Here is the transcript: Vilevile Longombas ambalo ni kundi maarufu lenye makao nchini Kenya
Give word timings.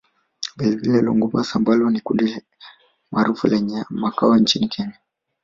Vilevile 0.57 1.01
Longombas 1.01 1.55
ambalo 1.55 1.89
ni 1.89 2.01
kundi 2.01 2.43
maarufu 3.11 3.47
lenye 3.47 3.85
makao 3.89 4.35
nchini 4.37 4.67
Kenya 4.67 4.97